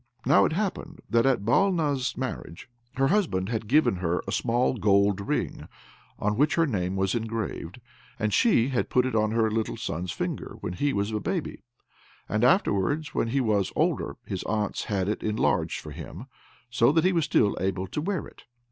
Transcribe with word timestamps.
Now 0.25 0.45
it 0.45 0.53
happened 0.53 1.01
that 1.11 1.27
at 1.27 1.45
Balna's 1.45 2.17
marriage 2.17 2.67
her 2.95 3.09
husband 3.09 3.49
had 3.49 3.67
given 3.67 3.97
her 3.97 4.23
a 4.27 4.31
small 4.31 4.73
gold 4.73 5.21
ring 5.21 5.67
on 6.17 6.35
which 6.37 6.55
her 6.55 6.65
name 6.65 6.95
was 6.95 7.13
engraved, 7.13 7.79
and 8.17 8.33
she 8.33 8.69
had 8.69 8.89
put 8.89 9.05
it 9.05 9.13
on 9.13 9.29
her 9.29 9.51
little 9.51 9.77
son's 9.77 10.11
finger 10.11 10.57
when 10.61 10.73
he 10.73 10.91
was 10.91 11.11
a 11.11 11.19
baby, 11.19 11.61
and 12.27 12.43
afterwards 12.43 13.13
when 13.13 13.27
he 13.27 13.41
was 13.41 13.71
older 13.75 14.17
his 14.25 14.41
aunts 14.45 14.85
had 14.85 15.07
had 15.07 15.21
it 15.23 15.23
enlarged 15.23 15.79
for 15.79 15.91
him, 15.91 16.25
so 16.71 16.91
that 16.91 17.03
he 17.05 17.13
was 17.13 17.25
still 17.25 17.55
able 17.61 17.85
to 17.85 18.01
wear 18.01 18.25
it. 18.25 18.45